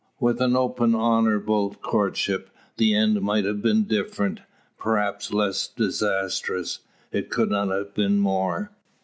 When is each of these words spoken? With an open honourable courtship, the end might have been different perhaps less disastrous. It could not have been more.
With 0.19 0.41
an 0.41 0.55
open 0.55 0.95
honourable 0.95 1.75
courtship, 1.75 2.49
the 2.77 2.95
end 2.95 3.21
might 3.21 3.45
have 3.45 3.61
been 3.61 3.83
different 3.83 4.39
perhaps 4.79 5.31
less 5.31 5.67
disastrous. 5.67 6.79
It 7.11 7.29
could 7.29 7.51
not 7.51 7.67
have 7.67 7.93
been 7.93 8.17
more. 8.17 8.71